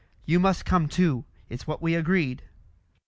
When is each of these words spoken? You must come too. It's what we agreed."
You 0.25 0.39
must 0.39 0.65
come 0.65 0.87
too. 0.87 1.25
It's 1.47 1.67
what 1.67 1.79
we 1.79 1.93
agreed." 1.93 2.41